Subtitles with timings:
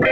[0.00, 0.08] 欢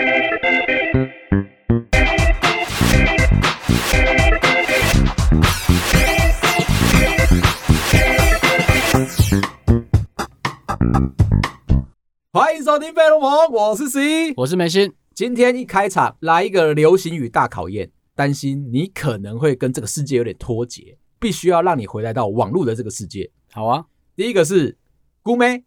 [12.54, 14.92] 迎收听费洛蒙，我是 C，我是梅心。
[15.14, 23.30] 今天一开场来一个流行语大考验，担心你可能会跟这个世界有点脱节，必须要让你回来到网络的这个世界。
[23.52, 24.76] 好啊，第一个是
[25.22, 25.64] 姑妹，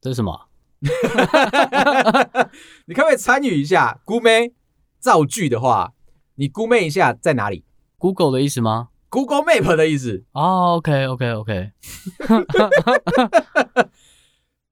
[0.00, 0.48] 这是什么？
[2.86, 4.52] 你可不可以参与一下姑妹
[4.98, 5.92] 造句的话？
[6.34, 7.64] 你姑妹一下在哪里
[7.98, 10.24] ？Google 的意思吗？Google Map 的意思。
[10.32, 11.70] 哦、oh,，OK OK OK。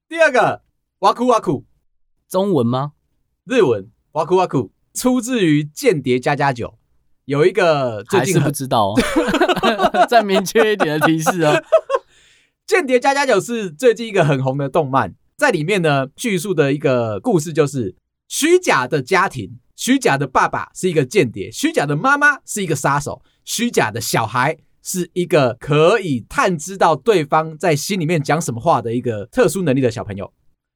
[0.09, 0.63] 第二个，
[0.99, 1.65] 哇酷哇酷，
[2.27, 2.93] 中文吗？
[3.45, 6.67] 日文，哇酷哇酷，出自于《间谍加加酒》，
[7.25, 8.95] 有一个最近不知道、哦，
[10.09, 11.53] 再明确一点的提示哦。
[12.65, 17.95] 《间谍加加酒》是最近一个很红的动漫，在里面呢，叙述的一个故事就是
[18.27, 30.31] 虚假的家庭，虚假的爸爸是一个间谍，虚假的妈妈是一个杀手，虚假的小孩是一个可以探知到对方在心里面讲什么话的一个特殊能力的小朋友。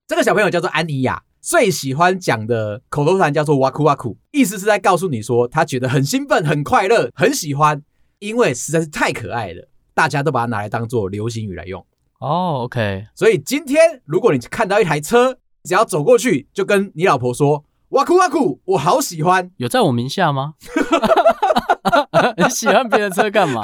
[0.08, 7.80] 这个小朋友叫做安妮亚，最喜欢讲的口头禅叫做哇酷哇酷，意思是在告诉你说他觉得很兴奋、很快乐、很喜欢，
[8.18, 11.86] 因为实在是太可爱了，大家都把它拿来当做流行语来用。
[12.20, 13.08] 哦，OK。
[13.14, 19.52] 所以今天如果你看到一台车，只要走过去就跟你老婆说哇酷哇酷，我好喜欢。
[19.58, 20.54] 有在我名下吗？
[22.38, 23.64] 你喜欢别的车干嘛？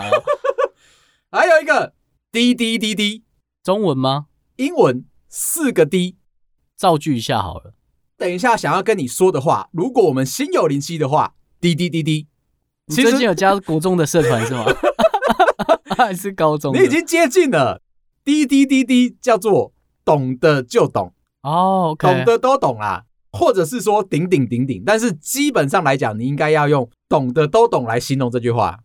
[1.31, 1.93] 还有一个
[2.31, 3.23] 滴滴滴滴，
[3.63, 4.27] 中文吗？
[4.57, 6.17] 英文四个滴。
[6.75, 7.75] 造句一下好了。
[8.17, 12.27] 等一下想要跟你说的话，如果我们心有灵犀的话，滴滴滴滴。
[12.87, 14.65] 你最近有加国中的社团是吗？
[15.95, 16.75] 还是高中？
[16.75, 17.81] 你已经接近了。
[18.23, 19.73] 滴滴滴滴叫做
[20.05, 22.15] 懂得就懂哦，oh, okay.
[22.15, 24.83] 懂得都懂啦，或者是说顶顶顶顶。
[24.85, 28.79] 但是基本上来讲，你应该要用懂得都懂来形容这句话。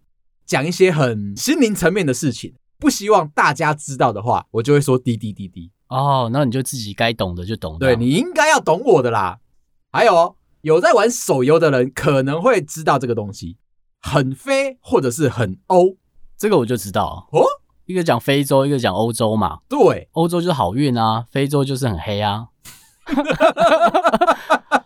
[0.47, 5.70] 讲一些很心灵层面的事情，不希望大家知道的话，我就会说滴滴滴滴。
[5.89, 7.79] 哦，那你就自己该懂的就懂。
[7.79, 9.41] 对，你应该要懂我的啦。
[9.91, 13.57] 还有有在玩手游的人可能会知道这个东西，
[14.01, 15.96] 很飞或者是很欧，
[16.39, 17.45] 这个我就知道哦。
[17.86, 19.61] 一个讲非洲，一个讲欧洲嘛。
[19.69, 22.48] 对，欧洲就是好运啊，非洲就是很黑啊。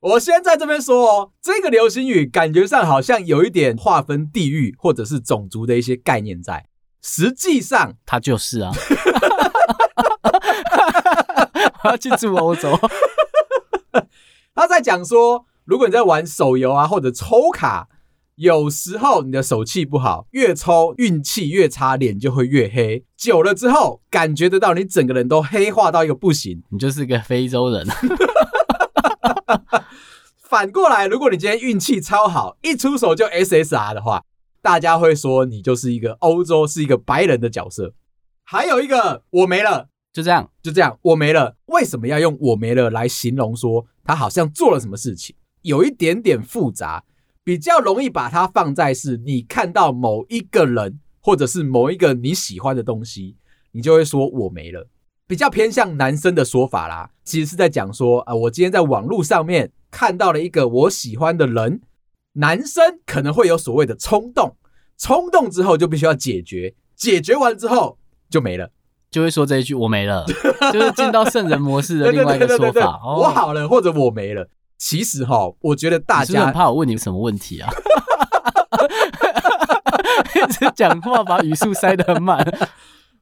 [0.00, 6.66] 我先在这边说哦，这个流行语感觉上好像有一点划分地域或者是种族的一些概念在，
[7.00, 8.72] 实际上它就是啊。
[11.84, 12.78] 我要去住欧洲。
[14.54, 17.88] 他在讲说，如果你在玩手游啊，或者抽卡，
[18.36, 23.04] 有时候你的手气不好，越抽运气越差，脸就会越黑。
[23.16, 27.86] 久了之后，感觉得到你整个人都黑化到一个不行，你就是个非洲人。
[30.48, 34.24] 反过来，如果你今天运气超好，一出手就 SSR 的话，
[34.60, 37.94] 大家会说你就是一个欧洲，是一个白人的角色。
[38.44, 39.88] 还有一个，我没了。
[40.12, 41.56] 就这样，就这样，我没了。
[41.66, 45.34] 为什么要用“我没了”来形容说他好像做了什么事情？
[45.62, 47.04] 有一点点复杂，
[47.44, 53.36] 比较容易把它放在是你看到某一个人，或者是某一个你喜欢的东西，
[53.72, 54.88] 你就会说“我没了”。
[55.26, 61.80] 比较偏向男生的说法啦，其实是在讲说啊，我今天在网络上面看到了一个我喜欢的人，
[62.34, 64.56] 男生可能会有所谓的冲动，
[64.98, 67.98] 冲动之后就必须要解决，解决完之后
[68.28, 68.70] 就没了。
[69.10, 70.24] 就会说这一句“我没了”，
[70.72, 73.00] 就是进到圣人模式的另外一个说法。
[73.04, 74.48] 我好了，或者我没了。
[74.82, 77.70] 其实哈，我觉得大家怕我问你什么问题啊？
[80.34, 82.44] 一直讲话把语速塞得很满。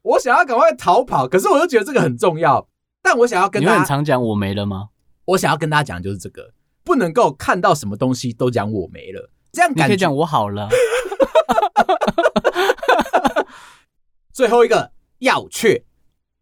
[0.00, 2.66] 我想要赶快逃跑，可是我又觉得这个很重要。
[3.02, 4.88] 但我想要跟你很常讲“我没了”吗？
[5.26, 10.66] 我想要跟大家讲就是这个，不能够看到什么东西都讲“我没了”，这样感觉你可以讲“我好了”。
[14.32, 14.92] 最后一个。
[15.18, 15.84] 要确，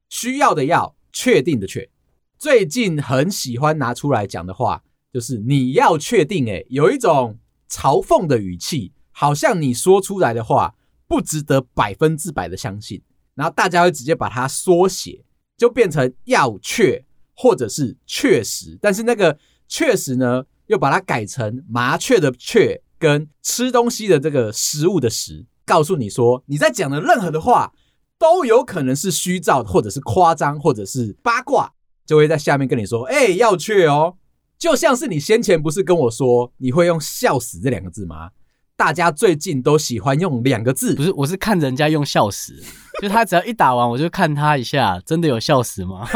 [0.08, 1.90] 需要的要，确定的确。
[2.38, 7.38] 最近很喜欢拿出来讲的话，就是你要确定，诶，有一种
[7.70, 10.74] 嘲讽的语气，好像你说出来的话
[11.06, 13.02] 不值得百分之百的相信，
[13.34, 15.24] 然后大家会直接把它缩写，
[15.56, 27.72] 就变成要确或者是确实，但是那个确实呢，又把它改成麻雀的雀跟吃东西的这个食物的食，告诉你说你在讲的任何的话。
[28.20, 31.72] 都有可能是虚造，或者是夸张，或者是八卦，
[32.04, 34.16] 就会在下面跟你说：“哎、要确哦。”
[34.58, 38.30] 就像是你先前不是跟我说你会用“笑死”这两个字吗？
[38.76, 41.12] 大家最近都喜欢用两个字，不是？
[41.12, 42.54] 我是看人家用“笑死”，
[43.00, 46.08] 就他只要一打完，我就看他一下，真的有笑死吗？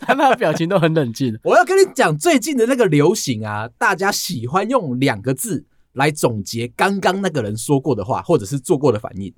[0.00, 1.38] 他那表情都很冷静。
[1.42, 5.64] 我要跟你讲，最近的那个流行啊，大家喜欢用两个字
[5.94, 9.34] 来总结刚刚那个人说过的话，或者是做过的反应。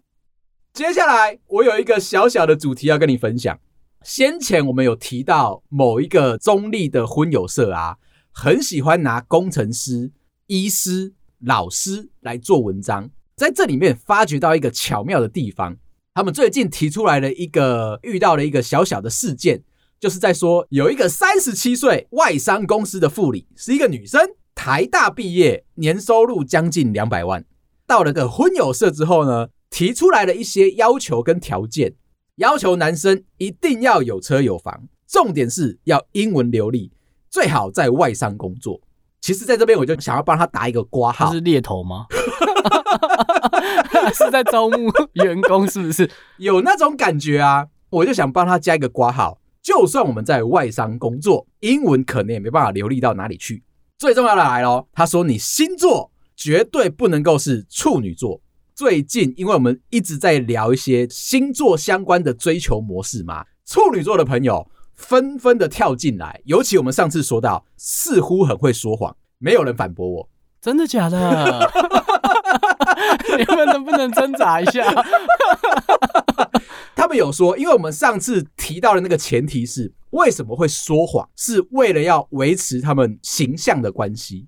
[0.72, 3.56] 接下来，我有一个小小的主题要跟你分享。
[4.06, 7.96] 先前我们有提到某一个中立的婚友社啊，
[8.30, 10.12] 很喜欢拿工程师、
[10.46, 15.76] 医师、老师来做文章，在这里面发掘到一个巧妙的地方。
[16.14, 19.64] 他们最近提出来了一个遇到了一个小小的事件，
[19.98, 24.20] 就是在说有一个三十七岁外商公司的副理，是一个女生，
[24.54, 27.44] 台大毕业，年收入将近两百万，
[27.88, 31.94] 到了个婚友社之后呢，提出来了一些要求跟条件。
[32.36, 36.92] 要求男生一定要有车有房，重点是要英文流利，
[37.30, 38.78] 最好在外商工作。
[39.22, 42.04] 其实，在这边我就想要帮他打一个挂号，是猎头吗？
[44.14, 46.08] 是在招募员工，是不是？
[46.36, 47.66] 有那种感觉啊！
[47.88, 53.64] 我就想帮他加一个挂号，就算我们在外商工作，英文可能也没办法流利到哪里去。
[53.96, 58.42] 最重要的来喽，他说你星座绝对不能够是处女座。
[58.76, 66.42] 最近，因为我们一直在聊一些星座相关的追求模式嘛，处女座的朋友纷纷的跳进来。
[66.44, 70.28] 尤其我们上次说到，似乎很会说谎，没有人反驳我，
[70.60, 71.70] 真的假的？
[73.38, 74.84] 你们能不能挣扎一下？
[76.94, 84.46] 他们有说，因为我们上次提到的那个前提是，为什么会说谎，是为了要维持他们形象的关系。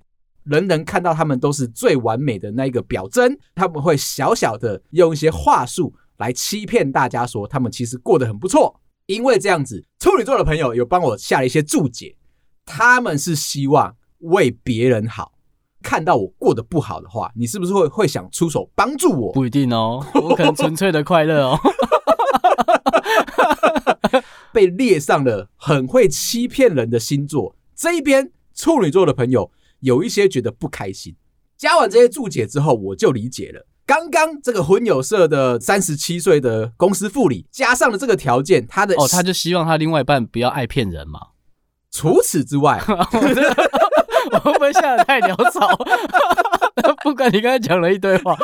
[0.49, 8.81] 人人看到他们都是最完美的那一个表征，他们会小小的用一些话术来欺骗大家，说他们其实过得很不错。
[9.07, 12.17] 因为这样子，处女座的朋友有帮我下了一些注解，
[12.65, 15.33] 他们是希望为别人好。
[15.81, 19.33] 看到我过得不好的话，你是不是会会想出手帮助我？
[19.33, 21.59] 不一定哦，我可能纯粹的快乐哦。
[24.53, 29.51] 被列上了很会欺骗人的星座，这一边处女座的朋友。
[29.81, 31.15] 有一些觉得不开心，
[31.57, 33.67] 加完这些注解之后，我就理解了。
[33.87, 41.19] 刚刚这个婚友社的三十七岁的公司副理，加上了这个条件，他的哦，他就希望他另外一半不要爱骗人嘛。
[41.91, 45.75] 除此之外， 我会不会下得太潦草？
[47.03, 48.37] 不管你刚才讲了一堆话，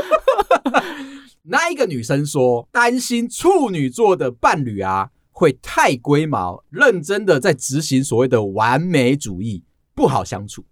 [1.42, 9.62] 那一个女生说担心处女座的伴侣啊会太龟毛，认真的在执行所谓的完美主义，
[9.94, 10.64] 不好相处。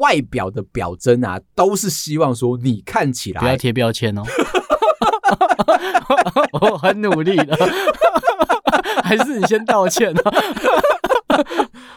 [0.00, 4.22] 外表的表征啊，都是希望说你看起来不要贴标签哦。
[6.60, 7.56] 我很努力的，
[9.04, 10.20] 还是你先道歉呢？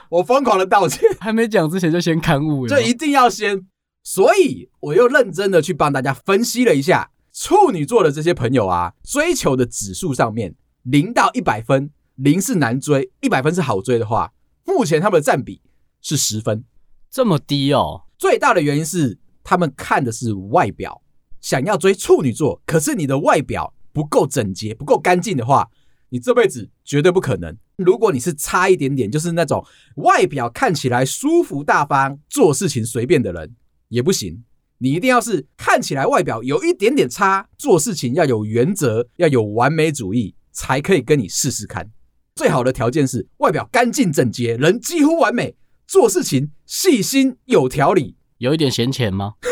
[0.09, 3.65] 我疯狂的道歉，还没讲之前就先勘误了，这一定要先。
[4.03, 14.33] 所以我又认真的去帮大家分析了一下处女座的这些朋友啊，追求的指数上面零到一百分，零是难追，一百分是好追的话，
[14.65, 15.61] 目前他们的占比
[16.01, 16.65] 是十分。
[17.13, 21.03] 这么低哦，最大的原因是他们看的是外表，
[21.41, 25.69] 想要追处女座，可是你的外表不够整洁、不够干净的话，
[26.09, 27.55] 你这辈子绝对不可能。
[27.75, 29.63] 如果你是差一点点，就是那种
[29.97, 33.55] 外表看起来舒服大方、做事情随便的人，
[33.89, 34.43] 也不行。
[34.79, 41.91] 你一定要是看起来外表有一点点差，做事情要有原则、要有完美主义，才可以跟你试试看。
[42.33, 45.55] 最好的条件是外表干净整洁，人几乎完美。
[45.93, 49.33] 做事情细心有条理，有一点闲钱吗？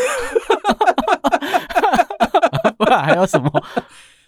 [2.76, 3.48] 不然还有什么？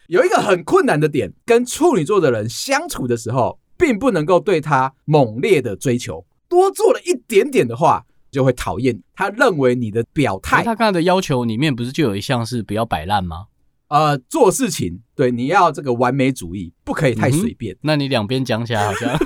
[0.07, 9.03] 有一个很困难的点，跟处女座的人相处的时候，并不能够对他猛烈的追求，多做了一点点的话，就会讨厌。
[9.17, 13.47] 他认为你的表态，他刚才的要求里面不是就有一项是不要摆烂吗？
[13.89, 17.75] 呃，做事情对你要这个完美主义，不可以太随便。
[17.75, 19.19] 嗯、那你两边讲起来好像。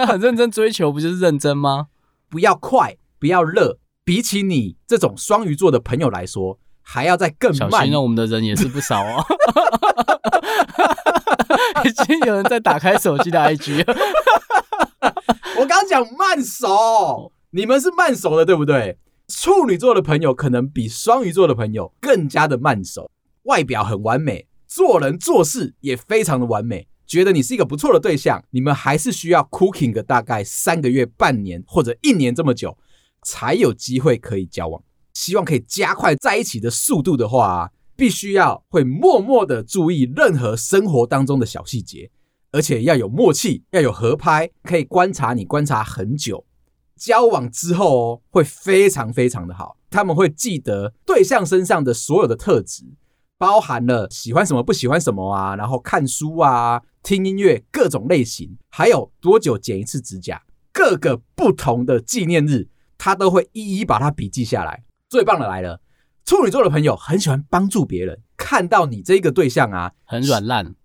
[0.00, 1.88] 那 很认真追求，不就是认真吗？
[2.30, 3.78] 不要快，不要热。
[4.02, 7.70] 比起你这种双鱼座的朋友来说，还要再更慢。
[7.70, 9.22] 小心了，我们的人也是不少哦。
[11.84, 13.94] 已经有人在打开手机的 IG 了。
[15.60, 18.96] 我刚讲慢熟，你们是慢熟的，对不对？
[19.28, 23.10] 处女座的朋友可能比双鱼座的朋友更加的慢熟，
[23.42, 26.88] 外表很完美，做人做事也非常的完美。
[27.10, 32.78] 觉得你是一个不错的对象，你们还是需要 cooking 个大概三个月、半年或者一年这么久，
[33.24, 34.80] 才有机会可以交往。
[35.12, 42.12] 希望可以加快在一起的速度的话啊，必须要会默默的注意任何生活当中的小细节，
[42.52, 46.46] 而且要有默契，要有合拍，可以观察你观察很久。
[46.96, 52.84] 交往之后哦，会非常非常的好，他们会记得对象身上的所有的特质。
[53.40, 60.42] 包含了喜欢什么不喜欢什么啊，然后看书啊、听音乐各种类型，还有多久剪一次指甲，
[60.74, 62.68] 各个不同的纪念日，
[62.98, 64.84] 他都会一一把它笔记下来。
[65.08, 65.80] 最棒的来了，
[66.26, 70.74] 处女座的朋友很喜欢帮助别人，看到你这个对象啊，很软烂。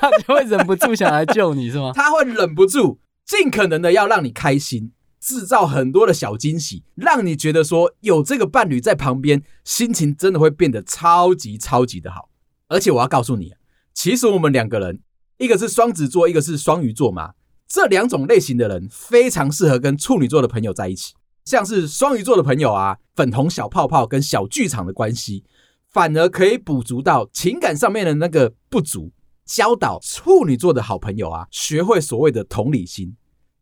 [0.00, 1.92] 他就会忍不住想来救你，是吗？
[1.94, 4.92] 他会忍不住，尽可能的要让你开心，
[5.24, 12.28] 制造很多的小惊喜，让你觉得说有这个伴侣在旁边，心情真的会变得超级超级的好。
[12.68, 13.54] 而且我要告诉你，
[13.94, 15.00] 其实我们两个人，
[15.38, 17.32] 一个是双子座，一个是双鱼座嘛，
[17.66, 21.14] 这两种类型的人非常适合跟处女座的朋友在一起。
[21.46, 25.44] 像是双鱼座的朋友啊，粉红小泡泡跟小剧场的关系。
[25.90, 29.12] 反而可以补足到情感上面的那个不足，
[29.46, 33.14] 教导处女座的好朋友啊，学会所谓的同理心，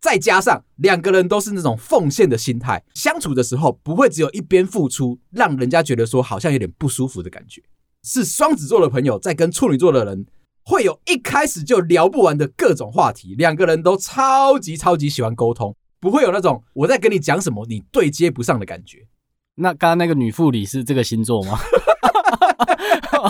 [0.03, 7.63] 再加上两个人都是那种奉献的心态，相处的时候不会只有一边付出，让人家觉得说好像有点不舒服的感觉。
[8.03, 10.27] 是双子座的朋友在跟处女座的人，
[10.65, 19.07] 会有一开始就聊不完的各种话题，两个人都超级超级喜欢沟通，不会有那种我在跟你讲什么你对接不上的感觉。
[19.55, 21.61] 那刚刚那个女副理是这个星座吗？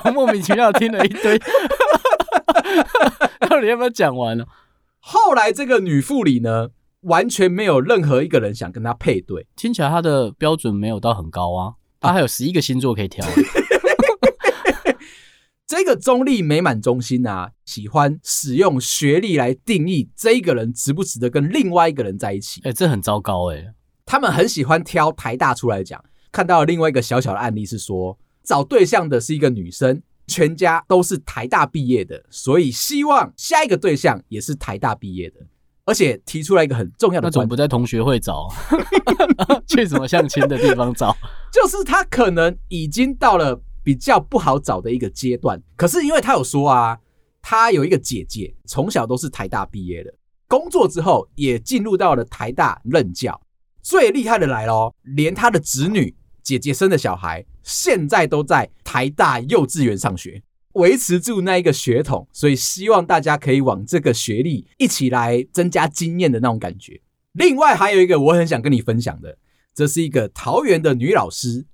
[0.14, 1.36] 莫名其妙听了一堆，
[3.46, 4.46] 到底要不要讲完了？
[5.04, 6.68] 后来这个女副理呢，
[7.00, 9.48] 完全没有任何一个人想跟她配对。
[9.56, 13.26] 听起来她的标准没有到很高啊，她还有十一个星座可以挑。
[15.66, 22.60] 这个中立美满中心啊，喜欢使用学历来定义这一个人值不值得跟另外一个人在一起。
[22.62, 23.74] 哎，这很糟糕哎。
[24.06, 26.00] 他们很喜欢挑台大出来讲。
[26.30, 35.36] 看到了另外一个小小的案例是说，找对象的是一个女生，全家都是台大毕业的，所以希望下一个对象也是台大毕业的，
[35.84, 38.48] 而且提出来一个很重要的，那种不在同学会找，
[39.66, 41.16] 去什么相亲的地方找？
[41.52, 46.98] 就是他可能已经到了比较不好找的一个阶段，可是因为他有说啊，
[47.42, 50.14] 他有一个姐姐，从小都是台大毕业的，
[50.48, 53.38] 工作之后也进入到了台大任教，
[53.82, 56.14] 最厉害的来咯，连他的侄女。
[56.42, 60.42] 姐姐生的小孩现在都在台大幼稚园上学，
[60.72, 67.00] 维持住那一个血统，所以希望大家可以往这个学历一起来增加经验的那种感觉。
[67.32, 69.38] 另外还有一个我很想跟你分享的，
[69.74, 71.64] 这是一个桃园的女老师，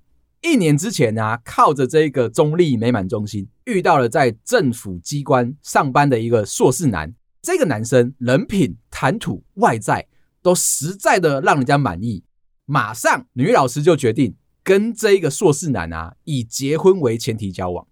[0.41, 10.07] 一年之前呢、啊，靠着这个中立美满中心遇到了在政府机关上班的一个硕士男，这个男生人品、谈吐、外在
[10.41, 12.23] 都实在的让人家满意，
[12.65, 14.35] 马上女老师就决定。
[14.69, 17.87] 跟这一个硕士男啊，以结婚为前提交往，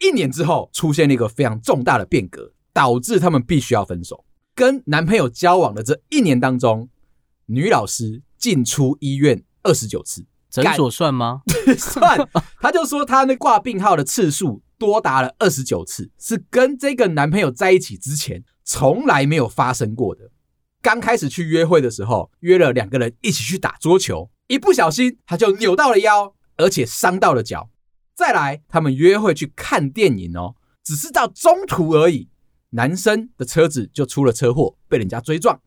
[0.00, 4.24] 一年之后出现了一个非常重大的变革，导致他们必须要分手。
[4.52, 6.88] 跟男朋友交往的这一年当中，
[7.44, 11.42] 女老师进出医院二十九次，诊所算吗？
[11.78, 12.18] 算。
[12.60, 20.32] 他就说他那挂病号的次数多达了二十九次，是跟这个男朋友在一起之前从来没有发生过的。
[20.82, 24.28] 刚开始去约会的时候，约了两个人一起去打桌球。
[24.48, 27.70] 一不小心，他就扭到了腰，而且伤到了脚。
[28.14, 32.28] 再来，他们约会去看电影哦，只是到中途而已，
[32.70, 35.60] 男生的车子就出了车祸，被人家追撞。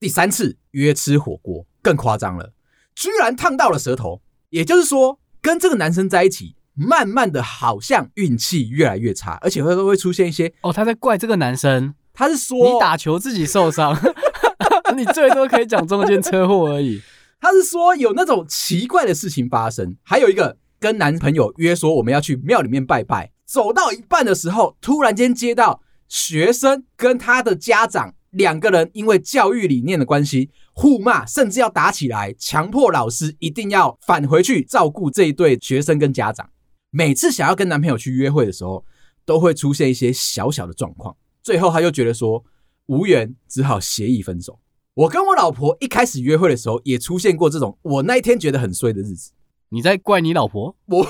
[0.00, 2.52] 第三次约吃火锅，更夸张了，
[2.94, 4.20] 居然烫到了舌头。
[4.50, 13.96] 也就是说，跟这个男生在一起，慢慢的好像运气越来越差，而且会会出现一些哦，他在怪这个男生，他是说你打球自己受伤，
[14.96, 17.00] 你最多可以讲中间车祸而已。
[17.42, 36.48] 他是说有那种奇怪的事情发生，还有一个跟男朋友约说我们要去庙里面拜拜，走到一半的时候，突然间接到学生跟他的家长两个人因为教育理念的关系互骂，甚至要打起来，强迫老师一定要返回去照顾这一对学生跟家长。
[36.90, 38.84] 每次想要跟男朋友去约会的时候，
[39.24, 42.44] 都会出现一些小小的状况，最后他就觉得说
[42.86, 44.60] 无缘，只好协议分手。
[44.94, 49.32] 我跟我老婆一开始约会的时候，也出现过这种我那一天觉得很衰的日子。
[49.70, 50.76] 你在怪你老婆？
[50.84, 50.98] 我，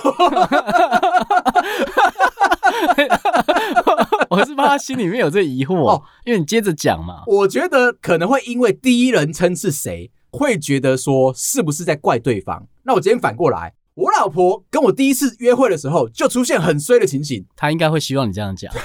[4.31, 7.25] 我是怕他心里面有这疑惑哦，因为你接着讲嘛。
[7.27, 12.69] 我觉得可能会因为第一人称是谁，会觉得说是不是在怪对方。
[12.85, 18.73] 那我今天反过来，我老婆跟我第一次约会的时候就出现很衰的情形，她应该会希望你这样讲。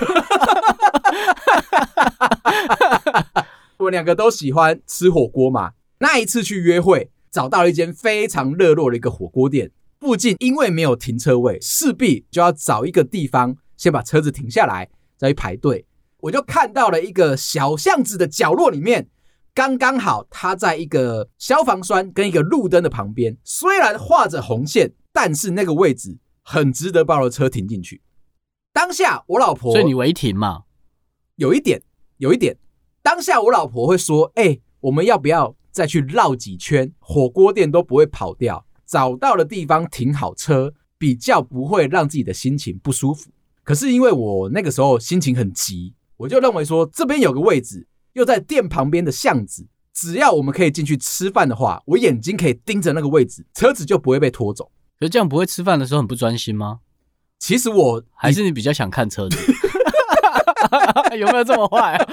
[3.77, 5.74] 我们两个都喜欢吃火锅嘛。
[6.00, 9.72] 那一次去约会，找到了一间非常热络的一个火锅店。
[10.00, 15.86] 附近因为没有停车位，势必就要找一个地方先把车子停下来，再去排队。
[16.19, 19.10] 我就看到了一个小巷子的角落里面，
[19.53, 23.38] 刚刚好它在一个消防栓跟一个路灯的旁边。
[23.43, 28.01] 虽然画着红线，但是那个位置很值得把我的车停进去。
[28.74, 30.63] 当下我老婆，所以你违停嘛？
[31.36, 31.81] 有一点，
[32.17, 32.57] 有一点。
[33.07, 36.91] 当下我老婆会说：“哎、欸，我们要不要再去绕几圈？
[36.99, 43.31] 火锅店都不会跑掉，找到的地方停好车，比较不会让自己的心情不舒服。”
[43.63, 54.69] 可是因为我那个时候心情很急，我就认为说这边有个位置，又在店旁边的巷子，只要我们可以进去吃饭的话，我眼睛可以盯着那个位置，车子就不会被拖走。
[54.99, 56.79] 可是这样不会吃饭的时候很不专心吗？
[57.39, 59.37] 其实我还是你比较想看车子。
[61.17, 62.05] 有没有这么坏啊？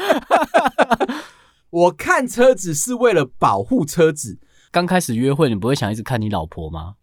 [1.71, 4.39] 我看车子是为了保护车子。
[4.71, 6.95] 刚开始约会，你不会想一直看你老婆吗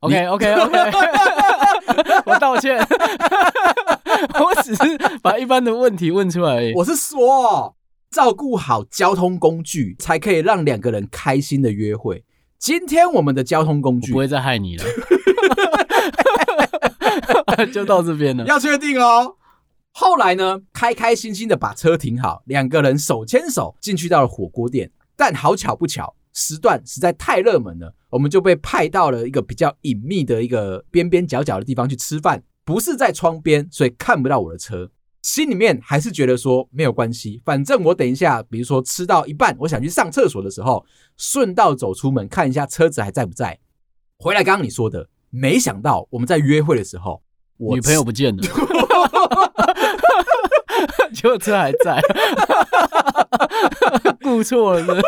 [0.00, 0.78] ？OK OK OK，
[2.24, 2.78] 我道歉，
[4.38, 6.72] 我只是把一般的问题问出来而已。
[6.74, 7.76] 我是说，
[8.10, 12.24] 照顾好交通工具，才可以让两个人开心的约会。
[12.58, 14.84] 今天我们的交通工具不会再害你了，
[17.72, 18.44] 就到这边了。
[18.46, 19.36] 要确定哦。
[19.98, 24.90] 后来呢，开开心心的把车停好，两个人手牵手进去到了火锅店。
[25.16, 34.90] 但好巧不巧，时段实在太热门了，我们就被派到了一个比较隐秘的一个边边角角的地方去吃饭，不是在窗边，所以看不到我的车。
[35.22, 40.84] 心里面还是觉得说没有关系，反正我等一下，比如说吃到一半，我想去上厕所的时候，
[41.16, 43.58] 顺道走出门看一下车子还在不在。
[44.18, 47.22] 回来刚刚你说的，没想到我们在约会的时候，
[47.56, 48.42] 我女朋友不见了。
[51.14, 52.00] 结果车还在，
[54.22, 55.02] 顾错了是？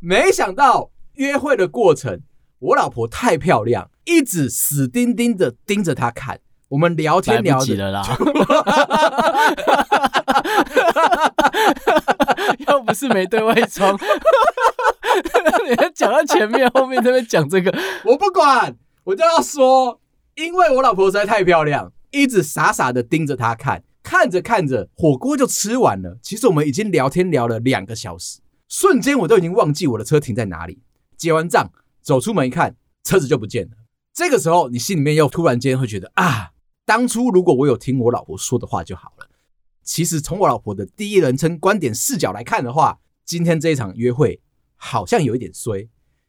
[0.00, 2.20] 没想到约会的过程，
[2.58, 6.40] 我老婆太漂亮，一直死盯盯的盯着她看。
[6.68, 8.02] 我们聊天聊起了啦，
[12.68, 13.98] 要不是没对外窗，
[15.68, 20.00] 你还讲到前面，后面这边讲这个，我不管，我就要说，
[20.36, 23.84] 因为我老婆实在太漂亮，一直傻傻的盯着他看。
[24.02, 26.18] 看着看着，火锅就吃完了。
[26.22, 30.82] 其实我们已经聊天聊了两个小时，瞬间我都已经忘记我的车停在哪里。
[31.18, 31.70] 结完账，
[32.00, 33.72] 走出门一看，车子就不见了。
[34.14, 36.52] 这个时候，你心里面又突然间会觉得啊，
[36.86, 39.26] 当初如果我有听我老婆说的话就好了。
[39.84, 44.40] 其实从我老婆的第一人称观点视角来看的话，今天这一场约会
[44.76, 45.88] 好像有一点衰。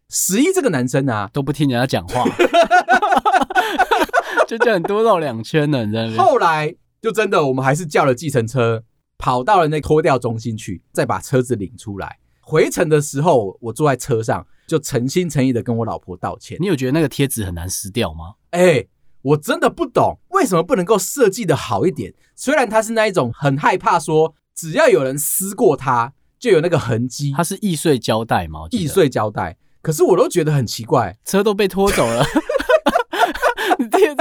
[0.09, 2.25] 十一这个男生啊，都不听人家讲话，
[4.57, 5.85] 就叫你多绕两圈呢。
[5.85, 6.23] 你知道吗？
[6.23, 6.75] 后来。
[7.01, 8.83] 就真的，我们还是叫了计程车，
[9.17, 12.19] 跑到了那拖吊中心去，再把车子领出来。
[12.41, 16.55] 回程的时候，我坐在车上，就诚心诚意的跟我老婆道歉。
[16.61, 18.35] 你有觉得那个贴纸很难撕掉吗？
[18.51, 18.89] 哎、欸，
[19.23, 22.13] 我真的不懂为什么不能够设计的好一点。
[22.35, 27.33] 虽然它是那一种很害怕说，只要有人撕过它，就有那个痕迹。
[27.35, 28.67] 它是易碎胶带吗？
[28.69, 29.57] 易碎胶带。
[29.81, 32.23] 可是我都觉得很奇怪，车都被拖走了，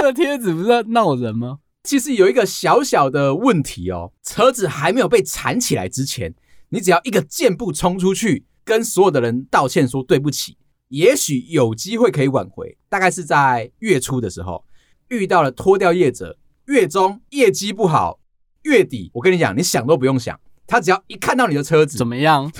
[0.00, 1.58] 这个贴纸不是在闹人吗？
[1.84, 6.34] 其实有一个小小的问题哦，车子还没有被缠起来之前，
[6.70, 10.56] 你只要一个箭步冲出去，跟所有的人道歉说对不起，
[10.88, 12.78] 也许有机会可以挽回。
[12.88, 14.64] 大概是在月初的时候
[15.08, 18.20] 遇到了拖掉业者，月中业绩不好，
[18.62, 22.50] 月底我跟你讲，你想都不用想，他只要一看到你的车子怎么样？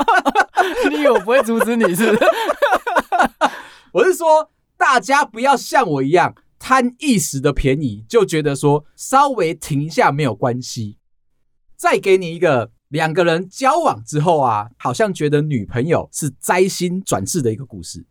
[0.90, 2.18] 你以为我不会阻止你是不是？
[3.92, 6.34] 我是说，大家不要像我一样。
[6.68, 10.98] 贪一时的便宜，就觉得说稍微停一下没有关系。
[11.76, 18.04] 再给你一个两个人交往之后啊，好像觉得女朋友是灾星转世的一个故事。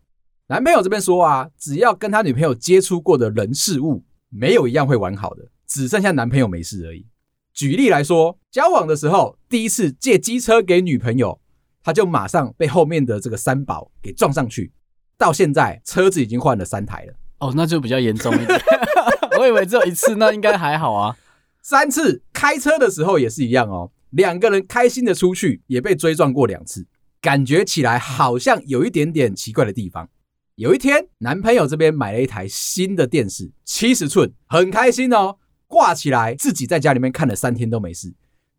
[0.47, 7.05] 男朋友这边说啊，只要跟他女朋友接触过的人事物，没有一样会完好的，只剩下男朋友没事而已。
[7.53, 11.41] 举例来说，交往的时候第一次借机车给女朋友，
[11.83, 14.71] 他就马上被后面的这个三宝给撞上去，
[15.17, 17.13] 到现在车子已经换了三台了。
[17.39, 18.61] 哦，那就比较严重一点。
[19.39, 21.17] 我以为只有一次，那应该还好啊。
[21.61, 26.85] 三次开车的时候也是一样哦，两个人开心的出去，也被追撞过两次，
[27.19, 30.09] 感觉起来好像有一点点奇怪的地方。
[30.55, 38.13] 有一天，男朋友这边买了一台新的电视，七十寸，很开心哦，挂起来，自己在家里面看了三天都没事。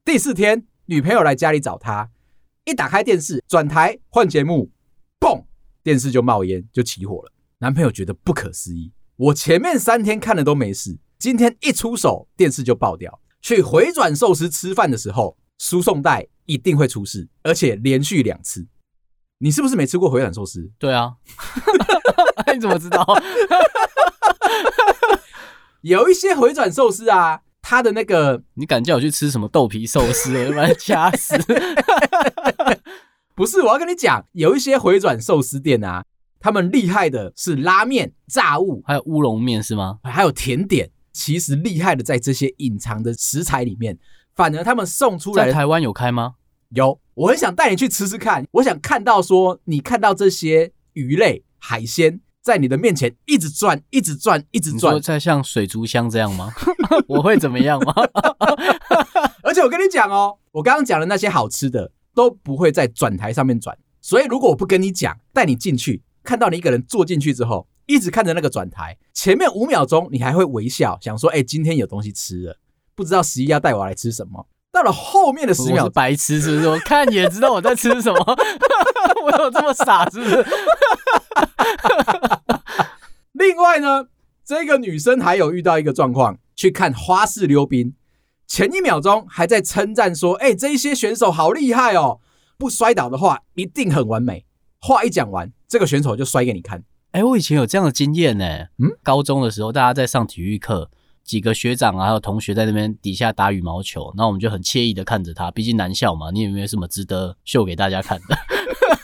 [0.05, 2.11] 第四天，女朋友来家里找他，
[2.67, 4.71] 一打开电视，转台换节目，
[5.19, 5.45] 嘣，
[5.83, 7.33] 电视就冒烟，就起火了。
[7.59, 13.21] 男朋友觉得不可思议，我前面三天看了都没事，今天一出手电视就爆掉。
[13.41, 18.67] 去回转寿司吃饭的时候，输送带一定会出事，而且连续两次。
[19.39, 20.71] 你是不是没吃过回转寿司？
[20.79, 21.15] 对啊，
[22.53, 23.07] 你怎么知道？
[25.81, 30.37] 有一些回转寿司啊，它的那个，你敢叫我去吃什么豆皮寿司？
[30.51, 31.35] 我把它掐死！
[33.35, 36.05] 不是，我要跟你讲，有一些回转寿司店啊。
[36.47, 39.99] 他们厉害的是拉面、炸物，还有乌龙面是吗？
[40.05, 40.89] 还有甜点。
[41.13, 43.99] 其实厉害的在这些隐藏的食材里面，
[44.37, 45.47] 反而他们送出来。
[45.47, 46.35] 在台湾有开吗？
[46.69, 48.47] 有，我很想带你去吃吃看。
[48.53, 54.95] 我想看到说，你看到这些鱼类海鲜在你的面前一直转，一直转，一直转。
[54.95, 56.53] 你说在像水族箱这样吗？
[57.09, 57.93] 我会怎么样吗？
[59.43, 63.77] 而且我跟你讲哦，我刚刚讲的那些好吃的都不会在转台上面转。
[64.01, 67.67] 所以如果我不跟你讲，带你进去，看到你一个人坐进去之后。
[67.89, 72.59] 一直看着那个转台，前面五秒钟你还会微笑，想说：“哎、今天有东西吃了。”
[72.97, 74.49] 不知道十一要带我来吃什么。
[74.73, 76.67] 到了后面的十秒，白痴是不是？
[76.69, 78.19] 我看也知道我在吃什么。
[79.23, 80.45] 我有这么傻是不是？
[83.35, 84.09] 另外呢，
[84.45, 87.95] 这个女生还有遇到一个状况，去看花式溜冰，
[88.49, 92.19] 前一秒钟还在称赞说：“哎、这一些选手好厉害哦，
[92.59, 94.46] 不摔倒的话一定很完美。”
[94.81, 96.85] 话一讲完，这个选手就摔给你看。
[97.13, 98.45] 哎，我以前有这样的经验呢。
[98.79, 100.91] 嗯，高中的时候，大家在上体育课，
[101.25, 105.51] 几个学长啊，还有同学在那边底下打羽毛球，那我们就很惬意的看着他。
[105.51, 108.37] 毕竟男校嘛，你有没有什么值得秀给大家看的？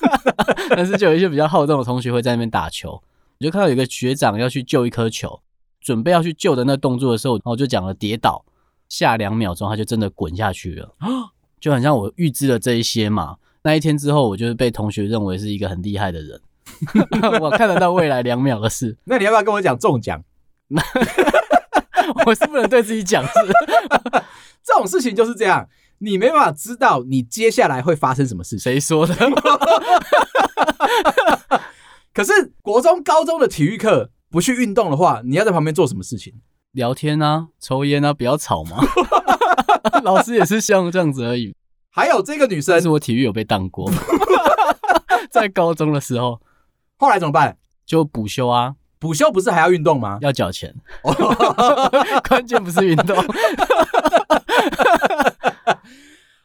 [0.77, 5.41] 但是就有一些比较好动的同学会在那边打球，我就看到有个学长要去救一颗球，
[5.81, 8.45] 准备要去救的那动作的时候，然后我就讲了跌倒，
[8.89, 10.95] 下两秒钟他就真的滚下去了，
[11.59, 13.37] 就很像我预知了这一些嘛。
[13.63, 16.41] 那一天之后，我就是被同学认为是一个很厉害的人。
[17.41, 20.23] 我看得到未来两秒的事，那你要不要跟我讲中奖？
[22.27, 23.31] 我是不能对自己讲，是
[24.65, 28.59] 这种事情就是这样，你没办法知道你接下来会发生什么事。
[28.59, 29.15] 谁说的？
[32.13, 36.35] 可是国中、高中的体育课不去运动的话，你要在旁边做什么事情？
[36.73, 38.79] 聊天啊，抽烟啊，不要吵嘛。
[40.03, 41.55] 老师也是像这样子而已。
[41.95, 43.93] 还有这个女生，是我体育有被当过，
[45.31, 46.41] 在高中的时候。
[46.97, 47.59] 后来怎么办？
[47.85, 48.77] 就补修啊！
[48.99, 50.19] 补修不是还要运动吗？
[50.23, 50.75] 要缴钱。
[52.27, 53.15] 关键不是运动。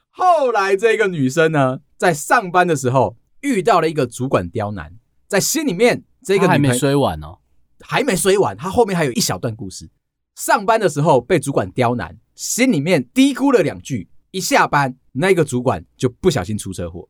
[0.10, 4.96] 后来这个女生呢，在上班的时候遇到了一个主管刁难，
[5.30, 7.38] 在心里面这个还没说完哦，
[7.80, 9.90] 还没说完，她后面还有一小段故事。
[10.36, 17.10] 上班的时候被主管刁难，心里面嘀咕了两句，一下班那个主管就不小心出车祸，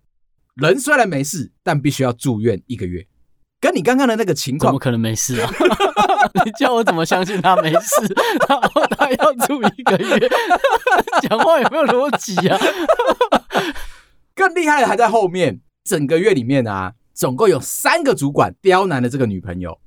[0.55, 3.05] 人虽然没事，但必须要住院一个月。
[3.59, 5.51] 跟你刚刚的那个情况，怎么可能没事啊？
[6.45, 8.15] 你叫我怎么相信他没事？
[8.47, 10.29] 然后他要住一个月，
[11.27, 12.57] 讲话有没有逻辑啊？
[14.33, 19.77] 更厉害的还在后面，整个月里面啊，总共有三个主管刁难了这个女朋友，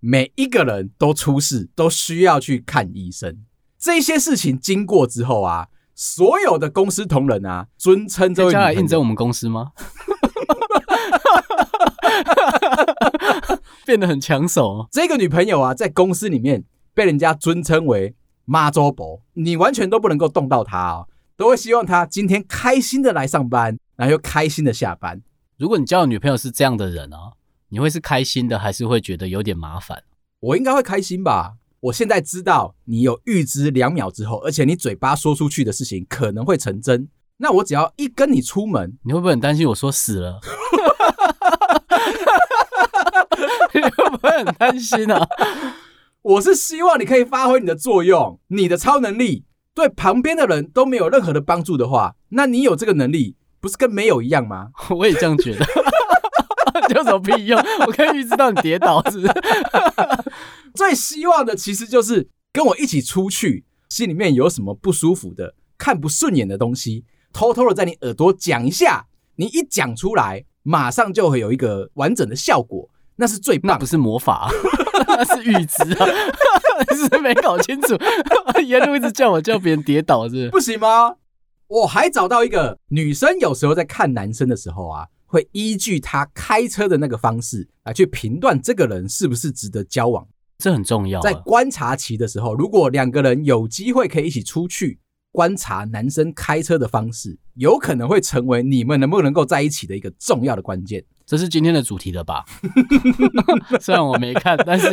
[0.00, 3.38] 每一个人都出事，都需要去看医生。
[3.78, 9.72] 这些事情经过之后啊，所有的公司同仁啊，尊称这位将来应征我们公司吗？
[13.84, 14.86] 变得很抢手。
[14.90, 25.20] 这个女朋友啊，在公司里面被人家尊称为“妈祖婆”，你完全都不能够动到她哦，都会希望她今天开心的来上班，然后又开心的下班。
[25.58, 27.32] 如果你交的女朋友是这样的人啊，
[27.68, 30.02] 你会是开心的，还是会觉得有点麻烦？
[30.40, 31.54] 我应该会开心吧。
[31.82, 37.08] 我现在知道你有预知两秒之后，而且你嘴巴说出去的事情可能会成真。
[37.38, 40.38] 那我只要一跟你出门，你会不会很担心我说死了？
[43.74, 45.26] 你会不会很担心啊？
[46.22, 54.68] 我是希望你可以发挥你的作用，你的超能力对旁边的人都没有任何的帮助的话，那你有这个能力，不是跟没有一样吗？
[54.90, 55.66] 我也这样觉得，
[56.94, 57.60] 有什么屁用？
[57.88, 59.34] 我可以预知到你跌倒是不是？
[60.74, 69.06] 最希望的其实就是跟我一起出去，心里面有什么不舒服的、看不顺眼的东西，偷偷的在你耳朵讲一下，
[69.36, 72.88] 你一讲出来，马上就会有一个完整的效果。
[73.16, 74.50] 那是最棒，不是魔法，
[75.06, 76.06] 那是预知啊！
[76.90, 77.94] 你是没搞清楚，
[78.64, 80.50] 沿路一直叫我叫别人跌倒是不是？
[80.50, 81.14] 不行吗？
[81.68, 90.26] 我还找到一个女生，有时候在看男生的时候啊，会依据他开车的那个方式来去评断这个人是不是值得交往，
[90.62, 91.20] 这很重要。
[91.20, 95.00] 在观察期的时候，如果两个人有机会可以一起出去
[95.32, 101.04] 观察男生开车的方式，有可能会成为你们能不能够在一起的一个重要的关键。
[101.26, 102.44] 这是今天的主题了吧？
[103.82, 104.88] 虽然我没看，但是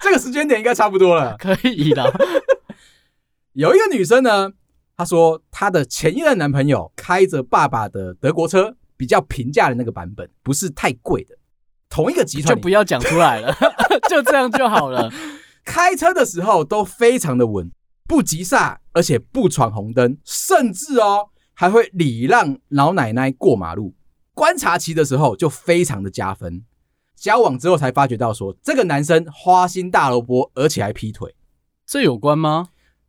[0.00, 2.10] 这个时间点应该差不多了， 可以的。
[3.52, 4.52] 有一个女生呢，
[4.96, 11.36] 她说她的前一任男朋友开着爸爸的德国车，比较平价的那个版本，不是太贵的。
[11.90, 13.52] 同一个集团就不要讲出来了，
[14.08, 15.12] 就这样就好了。
[15.64, 17.70] 开车的时候都非常的稳，
[18.08, 23.94] 不急刹，而且不闯红灯，甚至哦还会礼让老奶奶过马路。
[24.32, 26.64] 观察期的时候就非常的加分，
[27.14, 31.34] 交往之后才发觉到说，这个男生花心大萝卜，而且还劈腿，
[31.84, 32.68] 这有关吗？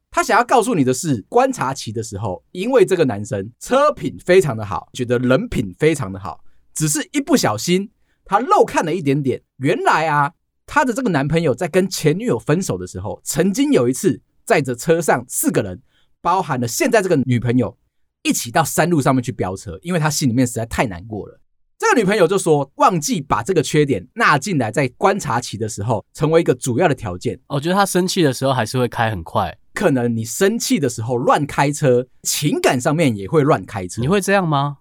[0.09, 7.89] 他想要告诉你的是，观察期的时候，因为这个男生车品非常的好，觉得人品非常的好，只是一不小心
[8.25, 9.41] 他漏看了一点点。
[9.57, 10.33] 原来啊，
[10.65, 15.81] 他的这个男朋友在跟前女友分手的时候，曾经有一次载着车上四个人，
[16.21, 17.77] 包含了现在这个女朋友，
[18.23, 21.39] 一起到山路上面去飙车，因为他心里面实在太难过了。
[21.77, 27.39] 这个女朋友就说，忘记把这个缺点纳进来，在观察期的时候成为一个主要的条件。
[27.47, 29.57] 我觉得他生气的时候还是会开很快。
[29.73, 33.99] 可能你生气的时候乱开车，情感上面也会乱开车。
[33.99, 34.77] 你会这样吗？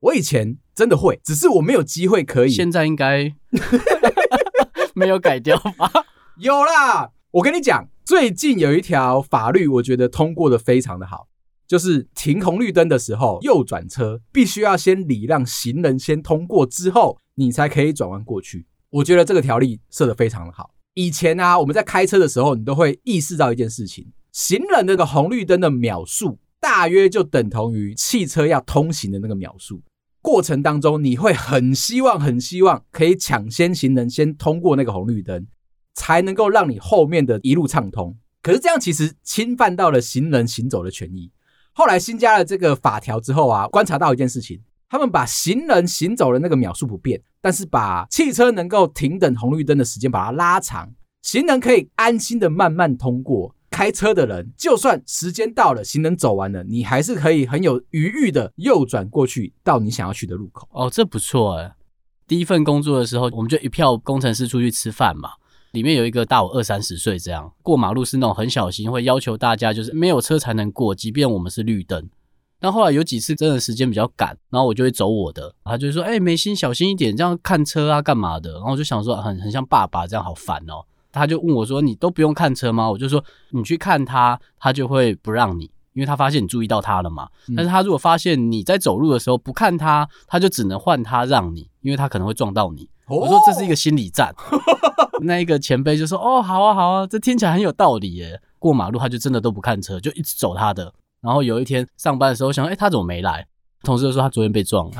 [0.00, 2.50] 我以前真的会，只是我没有机会可以。
[2.50, 3.34] 现在应该
[4.94, 5.90] 没有改掉吧？
[6.36, 11.26] 有啦，我跟你讲，最近有一条法律，我觉得通过的非常的好，
[11.66, 18.64] 就是停红绿灯的时候右转车必须要先礼让行人先通过之后，你才可以转弯过去。
[18.90, 20.70] 我觉得这个条例设得非常的好。
[20.94, 24.06] 以前啊，我们在开车的时候，你都会意识到一件事情。
[24.30, 29.82] 行人那个红绿灯的秒数，大约就等同于汽车要通行的那个秒数。
[30.28, 35.46] 过程当中，你会很希望、很希望可以抢先行人先通过那个红绿灯，
[35.94, 38.14] 才能够让你后面的一路畅通。
[38.42, 41.32] 可是这样其实侵犯到了行人行走的权益。
[41.72, 44.60] 后来新加了这个法条之后啊，观察到一件事情，
[44.90, 53.54] 他们把行人行走的那个秒数不变，但是把汽车能够停等红绿灯的时间把它拉长，行人可以安心的慢慢通过。
[53.78, 60.66] 开车的人，就算时间到了，行人走完了，你还是可以很有余裕的右转过去到你想要去的路口。
[60.72, 61.72] 哦，这不错哎。
[62.26, 65.30] 第一份工作的时候，我们就一票工程师出去吃饭嘛，
[65.70, 72.10] 里面有一个大我二三十岁，这样过马路是那种很小心，会要求大家就是没有车才能过，即便我们是绿灯。
[72.58, 80.84] 但后来有几次真的时间比较赶，然后我就会走我的，他就说：“哎，梅心小心一点，这样看车啊干嘛的？”然后我就想说，很很像爸爸这样，好烦哦。
[81.12, 87.28] 他就问我说：“你都不用看车吗？”我就说：“你去看他，他就会不让你，因为他发现你注意到他了嘛。
[87.56, 94.34] 但是他如果发现你在走路的时候不看他，他就只能换他让你，因为他可能会撞到你。”我说：“这是一个心理战。
[95.22, 100.92] ”那一个前辈就说：“哦，好啊，好啊，这听起来很有道理耶。”过马路他就真的都不看车，就一直走他的。
[101.20, 103.46] 然后有一天上班的时候想：“哎，他怎么没来？”
[103.82, 104.96] 同事就说：“他昨天被撞了。”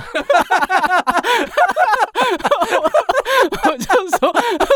[3.64, 3.84] 我就
[4.18, 4.32] 说，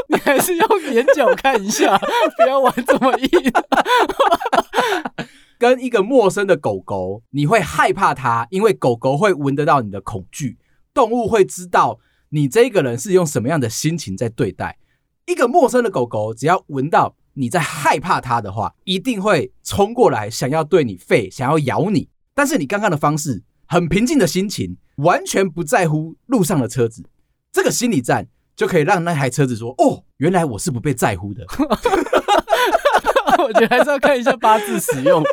[0.08, 1.98] 你还是用眼角看一下，
[2.36, 3.52] 不要玩这么硬。
[5.58, 10.58] 跟一个陌生的狗狗，你会害怕它，因为狗狗会闻得到你的恐惧。
[10.92, 14.78] 动物会知道你这个人是用什么样的心情在对待。
[15.26, 22.08] 一个陌生的狗狗，只要闻到你在害怕它的话，一定会冲过来，想要对你吠，想要咬你。
[22.34, 27.02] 但是你刚刚的方式，很平静的心情，完全不在乎路上的车子。
[27.50, 28.28] 这个心理战。
[28.54, 31.42] 就可以让那台车子说：“哦，原来我是不被在乎的。
[33.42, 35.24] ”我觉得还是要看一下八字使用。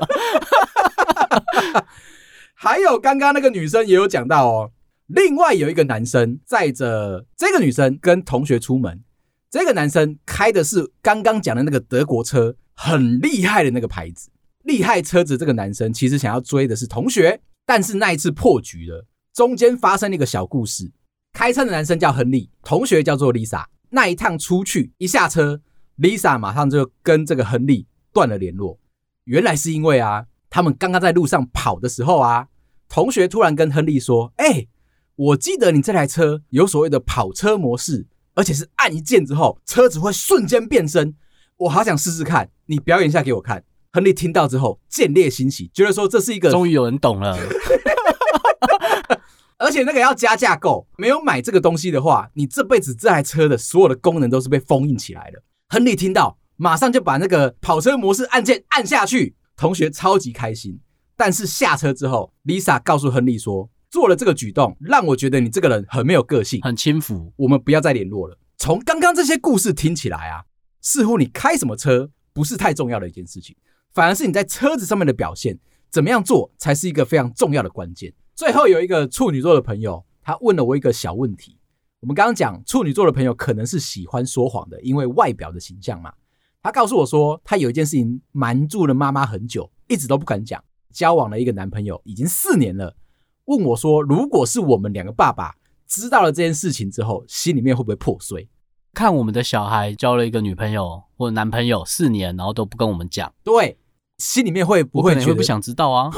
[2.56, 4.72] 还有刚刚那个女生也有讲到哦，
[5.08, 9.04] 另外有一个男生载着这个女生跟同学出门，
[9.52, 14.30] 这个男生开的是刚刚讲的那个德国车，很厉害的那个牌子。
[14.64, 20.92] 厉害车子这个男生其实想要追的是同学，但是那一次破局了，中间发生了一个小故事。
[21.34, 23.70] 开车的男生叫亨利，同学叫做丽莎。
[23.92, 25.62] 那一趟出去，一下车，
[25.98, 28.80] 丽莎马上就跟这个亨利断了联络。
[29.26, 32.48] 原来是因为啊，他们刚刚在路上跑的时候啊，
[32.90, 34.66] 同学突然跟亨利说：“哎，
[35.16, 41.14] 我记得你这台车有所谓的跑车模式，而且是按一键之后，车子会瞬间变身。
[41.58, 47.38] 我好想试试看，你表演一下给我看。”亨利听到之后，见猎心喜，觉得说这是一个终于有人懂了。
[49.58, 55.42] 而且那个要加价购，没有买这个东西的话，你这辈子这台车的所有的功能都是被封印起来的。
[55.68, 60.80] 亨利听到，马上就把那个跑车模式按键按下去，同学超级开心。
[61.18, 68.38] 但是下车之后，Lisa 告诉亨利说，做了这个举动，让我觉得你这个人很没有个性，很轻浮，我们不要再联络了。
[68.58, 70.46] 从刚刚这些故事听起来啊，
[70.82, 73.54] 似乎你开什么车不是太重要的一件事情，
[73.94, 75.58] 反而是你在车子上面的表现，
[75.90, 78.14] 怎么样做才是一个非常重要的关键。
[78.36, 81.58] 最后有一个处女座的朋友，他问了我一个小问题。
[82.00, 86.14] 我们刚刚讲处女座的朋友可能是喜欢说谎的，因为外表的形象嘛。
[86.62, 90.64] 他告诉我说，他有一件事情瞒住了妈妈很久，一直都不敢讲。
[90.92, 92.96] 交往了一个男朋友已经四年了，
[93.46, 95.56] 问我说，如果是我们两个爸爸
[95.88, 98.50] 知道了这件事情之后，心里面会不会破碎？
[99.00, 103.78] 看我们的小孩交了一个女朋友或者男朋友四年，然后都不跟我们讲，对，
[104.18, 106.12] 心里面会不会觉得会不想知道啊？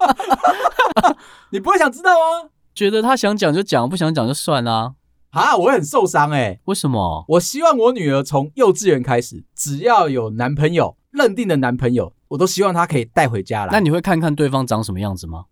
[1.48, 2.52] 你不会想知道啊？
[2.74, 4.96] 觉得他想讲就讲，不想讲就算啦。
[5.30, 6.60] 啊，我会很受伤哎、欸。
[6.66, 7.24] 为什么？
[7.28, 13.72] 我希望我女儿从幼稚园开始，只要有男朋友，认定的男朋友，我都希望她可以带回家来。
[13.72, 15.46] 那你会看看对方长什么样子吗？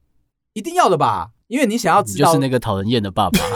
[0.52, 3.38] 一定要的吧，因为你想要知道，就是那个讨人厌的爸爸。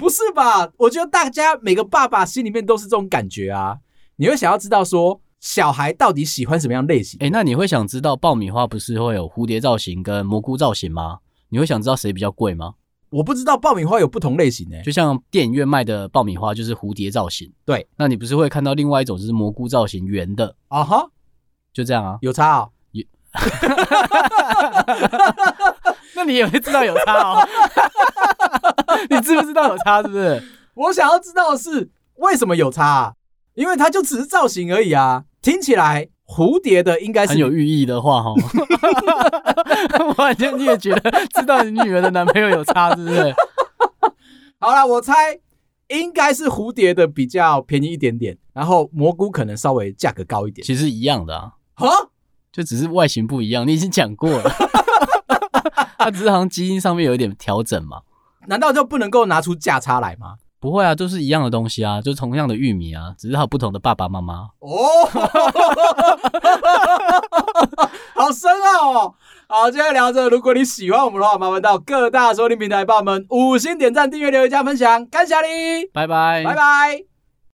[0.00, 0.72] 不是吧？
[0.78, 3.76] 我觉得大家每个爸爸心里面都是这种感觉啊。
[4.16, 7.18] 你会想要知道说，小孩到底喜欢什么样类型？
[7.20, 11.18] 哎、欸，那你会想知道爆米花不是会有蝴蝶造型跟蘑菇造型吗？
[11.50, 12.74] 你会想知道谁比较贵吗？
[13.10, 17.52] 我不知道爆米花有不同类型诶、欸，就像电影院卖的爆米花就是蝴蝶造型。
[17.66, 20.56] 对，那你不是会看到另外一种就是蘑菇造型圆的？
[20.68, 21.10] 啊哈，
[21.74, 22.70] 就这样啊，有差哦。
[22.92, 23.04] 有，
[26.14, 27.48] 那你也会知道有差哦。
[29.08, 30.02] 你知不知道有差？
[30.02, 30.42] 是不是？
[30.74, 33.12] 我想要知道的是为什么有差啊？
[33.54, 35.24] 因为它就只是造型而已啊。
[35.42, 38.32] 听起来蝴蝶的应该是很有寓意的话哈。
[40.08, 43.34] 我感觉你也觉得知道你女儿的男朋友有差，是不是？
[44.60, 45.38] 好啦，我猜
[45.88, 50.64] 应该是蝴蝶的比较便宜一点点，然后蘑菇可能稍微价格高一点。
[50.64, 51.88] 其实一样的啊，哈，
[52.52, 53.66] 就只是外形不一样。
[53.66, 54.42] 你已经讲过了，
[55.98, 58.00] 它只是好像基因上面有一点调整嘛。
[58.46, 60.34] 难道就不能够拿出价差来吗？
[60.58, 64.48] 不会啊，都是一样的东西啊，就同样的玉米啊，只是它有不同的爸爸妈妈。
[64.58, 65.08] 哦，
[68.14, 69.14] 好深奥哦！
[69.46, 77.09] 好，今天聊着，如果你喜欢我们的话，麻烦到各大收听平台帮我们五星点赞、订阅、留言、加分享，感谢你，拜拜，拜拜。